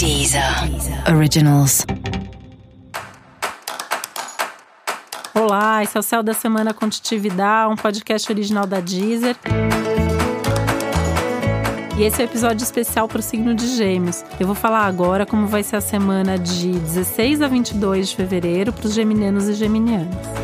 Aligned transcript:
Deezer 0.00 0.42
Originals. 1.14 1.84
Olá, 5.34 5.82
esse 5.82 5.94
é 5.94 6.00
o 6.00 6.02
Céu 6.02 6.22
da 6.22 6.32
Semana 6.32 6.72
Contitividade, 6.72 7.70
um 7.70 7.76
podcast 7.76 8.32
original 8.32 8.66
da 8.66 8.80
Deezer. 8.80 9.36
E 11.98 12.02
esse 12.02 12.16
é 12.16 12.24
o 12.24 12.26
um 12.26 12.30
episódio 12.30 12.64
especial 12.64 13.06
para 13.08 13.18
o 13.18 13.22
signo 13.22 13.54
de 13.54 13.76
Gêmeos. 13.76 14.24
Eu 14.40 14.46
vou 14.46 14.56
falar 14.56 14.86
agora 14.86 15.26
como 15.26 15.46
vai 15.46 15.62
ser 15.62 15.76
a 15.76 15.82
semana 15.82 16.38
de 16.38 16.70
16 16.70 17.42
a 17.42 17.48
22 17.48 18.08
de 18.08 18.16
fevereiro 18.16 18.72
para 18.72 18.86
os 18.86 18.94
geminianos 18.94 19.48
e 19.48 19.52
geminianas. 19.52 20.39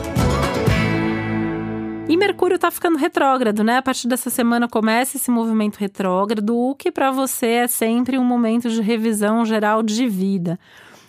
E 2.08 2.16
Mercúrio 2.16 2.56
tá 2.56 2.70
ficando 2.70 2.96
retrógrado, 2.96 3.64
né? 3.64 3.78
A 3.78 3.82
partir 3.82 4.06
dessa 4.06 4.30
semana 4.30 4.68
começa 4.68 5.16
esse 5.16 5.28
movimento 5.28 5.76
retrógrado, 5.76 6.56
o 6.56 6.74
que 6.74 6.92
para 6.92 7.10
você 7.10 7.46
é 7.46 7.66
sempre 7.66 8.16
um 8.16 8.24
momento 8.24 8.70
de 8.70 8.80
revisão 8.80 9.44
geral 9.44 9.82
de 9.82 10.06
vida 10.06 10.58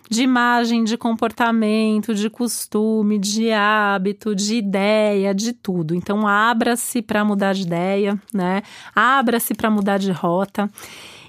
de 0.09 0.23
imagem, 0.23 0.83
de 0.83 0.97
comportamento, 0.97 2.13
de 2.13 2.29
costume, 2.29 3.19
de 3.19 3.51
hábito, 3.51 4.33
de 4.33 4.55
ideia, 4.55 5.33
de 5.33 5.53
tudo. 5.53 5.93
Então, 5.93 6.25
abra-se 6.25 7.01
para 7.01 7.25
mudar 7.25 7.53
de 7.53 7.63
ideia, 7.63 8.19
né? 8.33 8.61
Abra-se 8.95 9.53
para 9.53 9.69
mudar 9.69 9.97
de 9.97 10.11
rota. 10.11 10.69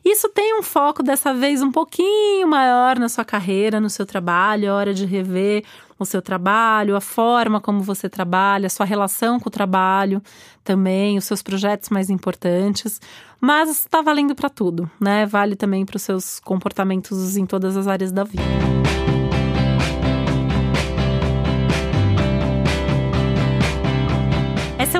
Isso 0.04 0.28
tem 0.28 0.58
um 0.58 0.62
foco 0.62 1.02
dessa 1.02 1.34
vez 1.34 1.62
um 1.62 1.70
pouquinho 1.70 2.48
maior 2.48 2.98
na 2.98 3.08
sua 3.08 3.24
carreira, 3.24 3.80
no 3.80 3.90
seu 3.90 4.06
trabalho, 4.06 4.66
é 4.66 4.70
hora 4.70 4.94
de 4.94 5.04
rever 5.04 5.64
o 5.98 6.04
seu 6.04 6.22
trabalho, 6.22 6.94
a 6.94 7.00
forma 7.00 7.60
como 7.60 7.80
você 7.80 8.08
trabalha, 8.08 8.66
a 8.66 8.70
sua 8.70 8.86
relação 8.86 9.40
com 9.40 9.48
o 9.48 9.52
trabalho 9.52 10.22
também, 10.62 11.18
os 11.18 11.24
seus 11.24 11.42
projetos 11.42 11.88
mais 11.88 12.08
importantes. 12.08 13.00
Mas 13.40 13.68
está 13.68 14.00
valendo 14.00 14.34
para 14.34 14.48
tudo, 14.48 14.88
né? 15.00 15.26
Vale 15.26 15.56
também 15.56 15.84
para 15.84 15.96
os 15.96 16.02
seus 16.02 16.38
comportamentos 16.40 17.36
em 17.36 17.46
todas 17.46 17.76
as 17.76 17.86
áreas 17.86 18.12
da 18.12 18.24
vida. 18.24 18.42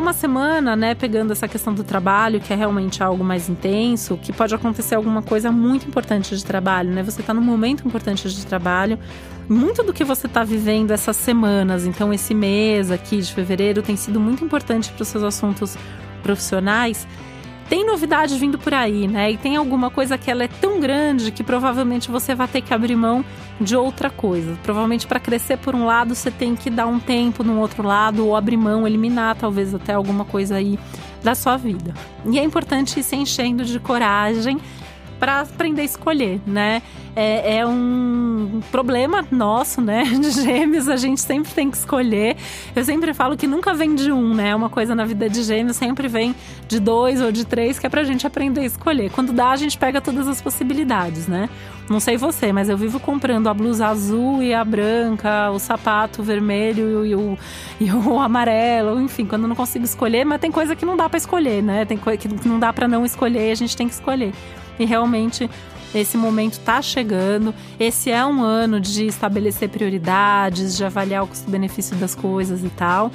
Uma 0.08 0.14
semana, 0.14 0.74
né, 0.74 0.94
pegando 0.94 1.32
essa 1.32 1.46
questão 1.46 1.74
do 1.74 1.84
trabalho, 1.84 2.40
que 2.40 2.50
é 2.50 2.56
realmente 2.56 3.02
algo 3.02 3.22
mais 3.22 3.50
intenso, 3.50 4.16
que 4.16 4.32
pode 4.32 4.54
acontecer 4.54 4.94
alguma 4.94 5.20
coisa 5.20 5.52
muito 5.52 5.86
importante 5.86 6.34
de 6.34 6.42
trabalho, 6.42 6.90
né? 6.90 7.02
Você 7.02 7.20
está 7.20 7.34
num 7.34 7.42
momento 7.42 7.86
importante 7.86 8.26
de 8.26 8.46
trabalho. 8.46 8.98
Muito 9.50 9.82
do 9.82 9.92
que 9.92 10.04
você 10.04 10.26
está 10.26 10.42
vivendo 10.44 10.92
essas 10.92 11.14
semanas, 11.14 11.84
então 11.84 12.10
esse 12.10 12.34
mês 12.34 12.90
aqui 12.90 13.18
de 13.18 13.32
fevereiro 13.34 13.82
tem 13.82 13.96
sido 13.96 14.18
muito 14.18 14.42
importante 14.42 14.90
para 14.92 15.02
os 15.02 15.08
seus 15.08 15.22
assuntos 15.22 15.76
profissionais 16.22 17.06
tem 17.68 17.84
novidade 17.84 18.38
vindo 18.38 18.58
por 18.58 18.72
aí, 18.72 19.06
né? 19.06 19.32
E 19.32 19.36
tem 19.36 19.56
alguma 19.56 19.90
coisa 19.90 20.16
que 20.16 20.30
ela 20.30 20.44
é 20.44 20.48
tão 20.48 20.80
grande 20.80 21.30
que 21.30 21.44
provavelmente 21.44 22.10
você 22.10 22.34
vai 22.34 22.48
ter 22.48 22.62
que 22.62 22.72
abrir 22.72 22.96
mão 22.96 23.24
de 23.60 23.76
outra 23.76 24.08
coisa. 24.08 24.58
Provavelmente 24.62 25.06
para 25.06 25.20
crescer 25.20 25.58
por 25.58 25.74
um 25.74 25.84
lado, 25.84 26.14
você 26.14 26.30
tem 26.30 26.56
que 26.56 26.70
dar 26.70 26.86
um 26.86 26.98
tempo 26.98 27.44
no 27.44 27.58
outro 27.58 27.82
lado 27.82 28.26
ou 28.26 28.34
abrir 28.34 28.56
mão, 28.56 28.86
eliminar 28.86 29.36
talvez 29.36 29.74
até 29.74 29.92
alguma 29.92 30.24
coisa 30.24 30.56
aí 30.56 30.78
da 31.22 31.34
sua 31.34 31.56
vida. 31.56 31.92
E 32.24 32.38
é 32.38 32.42
importante 32.42 33.00
ir 33.00 33.02
se 33.02 33.16
enchendo 33.16 33.64
de 33.64 33.78
coragem 33.78 34.58
para 35.18 35.40
aprender 35.40 35.82
a 35.82 35.84
escolher, 35.84 36.40
né? 36.46 36.82
É, 37.16 37.58
é, 37.58 37.66
um 37.66 38.60
problema 38.70 39.26
nosso, 39.30 39.80
né? 39.80 40.04
De 40.20 40.30
gêmeos, 40.30 40.88
a 40.88 40.96
gente 40.96 41.20
sempre 41.20 41.52
tem 41.52 41.70
que 41.70 41.76
escolher. 41.76 42.36
Eu 42.76 42.84
sempre 42.84 43.12
falo 43.12 43.36
que 43.36 43.46
nunca 43.46 43.74
vem 43.74 43.94
de 43.94 44.12
um, 44.12 44.34
né? 44.34 44.54
Uma 44.54 44.70
coisa 44.70 44.94
na 44.94 45.04
vida 45.04 45.28
de 45.28 45.42
gêmeos 45.42 45.76
sempre 45.76 46.06
vem 46.06 46.34
de 46.68 46.78
dois 46.78 47.20
ou 47.20 47.32
de 47.32 47.44
três, 47.44 47.78
que 47.78 47.86
é 47.86 47.90
pra 47.90 48.04
gente 48.04 48.26
aprender 48.26 48.60
a 48.60 48.64
escolher. 48.64 49.10
Quando 49.10 49.32
dá, 49.32 49.50
a 49.50 49.56
gente 49.56 49.76
pega 49.76 50.00
todas 50.00 50.28
as 50.28 50.40
possibilidades, 50.40 51.26
né? 51.26 51.48
Não 51.88 52.00
sei 52.00 52.18
você, 52.18 52.52
mas 52.52 52.68
eu 52.68 52.76
vivo 52.76 53.00
comprando 53.00 53.48
a 53.48 53.54
blusa 53.54 53.86
azul 53.86 54.42
e 54.42 54.52
a 54.52 54.62
branca, 54.62 55.50
o 55.50 55.58
sapato 55.58 56.22
vermelho 56.22 57.04
e 57.04 57.14
o, 57.14 57.38
e 57.80 57.90
o 57.90 58.18
amarelo, 58.20 59.00
enfim, 59.00 59.24
quando 59.24 59.48
não 59.48 59.56
consigo 59.56 59.86
escolher, 59.86 60.24
mas 60.24 60.38
tem 60.38 60.52
coisa 60.52 60.76
que 60.76 60.84
não 60.84 60.96
dá 60.96 61.08
para 61.08 61.16
escolher, 61.16 61.62
né? 61.62 61.86
Tem 61.86 61.96
coisa 61.96 62.18
que 62.18 62.28
não 62.46 62.60
dá 62.60 62.72
para 62.72 62.86
não 62.86 63.06
escolher, 63.06 63.50
a 63.50 63.54
gente 63.54 63.76
tem 63.76 63.88
que 63.88 63.94
escolher. 63.94 64.32
E 64.78 64.84
realmente 64.84 65.48
esse 65.94 66.16
momento 66.16 66.54
está 66.54 66.80
chegando. 66.82 67.54
Esse 67.78 68.10
é 68.10 68.24
um 68.24 68.42
ano 68.42 68.80
de 68.80 69.06
estabelecer 69.06 69.68
prioridades, 69.68 70.76
de 70.76 70.84
avaliar 70.84 71.24
o 71.24 71.26
custo-benefício 71.26 71.96
das 71.96 72.14
coisas 72.14 72.62
e 72.62 72.68
tal. 72.70 73.10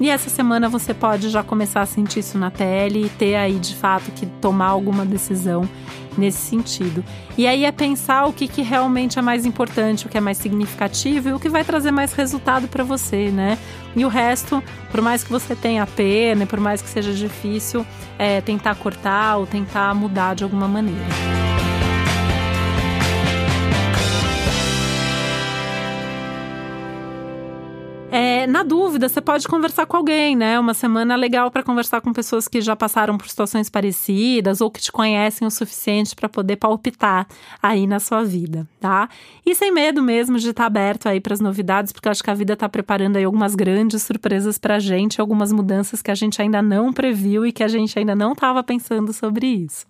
E 0.00 0.08
essa 0.08 0.30
semana 0.30 0.66
você 0.66 0.94
pode 0.94 1.28
já 1.28 1.42
começar 1.42 1.82
a 1.82 1.86
sentir 1.86 2.20
isso 2.20 2.38
na 2.38 2.50
pele 2.50 3.04
e 3.04 3.08
ter 3.10 3.36
aí 3.36 3.58
de 3.58 3.76
fato 3.76 4.10
que 4.12 4.24
tomar 4.24 4.68
alguma 4.68 5.04
decisão 5.04 5.68
nesse 6.16 6.38
sentido. 6.38 7.04
E 7.36 7.46
aí 7.46 7.66
é 7.66 7.70
pensar 7.70 8.24
o 8.26 8.32
que, 8.32 8.48
que 8.48 8.62
realmente 8.62 9.18
é 9.18 9.22
mais 9.22 9.44
importante, 9.44 10.06
o 10.06 10.08
que 10.08 10.16
é 10.16 10.20
mais 10.20 10.38
significativo 10.38 11.28
e 11.28 11.32
o 11.34 11.38
que 11.38 11.50
vai 11.50 11.64
trazer 11.64 11.90
mais 11.90 12.14
resultado 12.14 12.66
para 12.66 12.82
você, 12.82 13.30
né? 13.30 13.58
E 13.94 14.04
o 14.04 14.08
resto, 14.08 14.62
por 14.90 15.02
mais 15.02 15.22
que 15.22 15.30
você 15.30 15.54
tenha 15.54 15.86
pena 15.86 16.46
por 16.46 16.60
mais 16.60 16.80
que 16.80 16.88
seja 16.88 17.12
difícil, 17.12 17.84
é 18.18 18.40
tentar 18.40 18.74
cortar 18.76 19.36
ou 19.36 19.46
tentar 19.46 19.94
mudar 19.94 20.34
de 20.34 20.44
alguma 20.44 20.66
maneira. 20.66 21.59
É, 28.12 28.44
na 28.48 28.64
dúvida, 28.64 29.08
você 29.08 29.20
pode 29.20 29.46
conversar 29.46 29.86
com 29.86 29.96
alguém, 29.96 30.34
né? 30.34 30.58
Uma 30.58 30.74
semana 30.74 31.14
legal 31.14 31.48
para 31.48 31.62
conversar 31.62 32.00
com 32.00 32.12
pessoas 32.12 32.48
que 32.48 32.60
já 32.60 32.74
passaram 32.74 33.16
por 33.16 33.28
situações 33.28 33.70
parecidas 33.70 34.60
ou 34.60 34.68
que 34.68 34.80
te 34.80 34.90
conhecem 34.90 35.46
o 35.46 35.50
suficiente 35.50 36.16
para 36.16 36.28
poder 36.28 36.56
palpitar 36.56 37.28
aí 37.62 37.86
na 37.86 38.00
sua 38.00 38.24
vida, 38.24 38.68
tá? 38.80 39.08
E 39.46 39.54
sem 39.54 39.70
medo 39.72 40.02
mesmo 40.02 40.40
de 40.40 40.50
estar 40.50 40.64
tá 40.64 40.66
aberto 40.66 41.08
aí 41.08 41.20
para 41.20 41.34
as 41.34 41.40
novidades, 41.40 41.92
porque 41.92 42.08
eu 42.08 42.10
acho 42.10 42.24
que 42.24 42.30
a 42.30 42.34
vida 42.34 42.54
está 42.54 42.68
preparando 42.68 43.16
aí 43.16 43.22
algumas 43.22 43.54
grandes 43.54 44.02
surpresas 44.02 44.58
para 44.58 44.74
a 44.76 44.80
gente, 44.80 45.20
algumas 45.20 45.52
mudanças 45.52 46.02
que 46.02 46.10
a 46.10 46.14
gente 46.16 46.42
ainda 46.42 46.60
não 46.60 46.92
previu 46.92 47.46
e 47.46 47.52
que 47.52 47.62
a 47.62 47.68
gente 47.68 47.96
ainda 47.96 48.16
não 48.16 48.32
estava 48.32 48.60
pensando 48.64 49.12
sobre 49.12 49.46
isso. 49.46 49.89